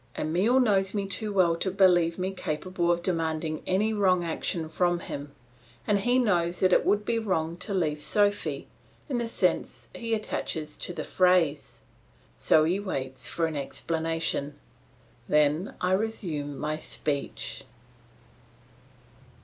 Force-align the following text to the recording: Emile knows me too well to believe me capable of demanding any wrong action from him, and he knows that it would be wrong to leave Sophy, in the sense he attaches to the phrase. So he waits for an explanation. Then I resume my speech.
Emile 0.17 0.59
knows 0.59 0.95
me 0.95 1.05
too 1.05 1.31
well 1.31 1.55
to 1.55 1.69
believe 1.69 2.17
me 2.17 2.31
capable 2.33 2.89
of 2.89 3.03
demanding 3.03 3.61
any 3.67 3.93
wrong 3.93 4.23
action 4.23 4.67
from 4.67 4.99
him, 5.01 5.31
and 5.85 5.99
he 5.99 6.17
knows 6.17 6.59
that 6.59 6.73
it 6.73 6.83
would 6.83 7.05
be 7.05 7.19
wrong 7.19 7.55
to 7.55 7.71
leave 7.71 7.99
Sophy, 8.01 8.67
in 9.07 9.19
the 9.19 9.27
sense 9.27 9.89
he 9.93 10.15
attaches 10.15 10.75
to 10.75 10.91
the 10.91 11.03
phrase. 11.03 11.81
So 12.35 12.63
he 12.63 12.79
waits 12.79 13.27
for 13.27 13.45
an 13.45 13.55
explanation. 13.55 14.55
Then 15.29 15.75
I 15.79 15.91
resume 15.91 16.57
my 16.57 16.77
speech. 16.77 17.63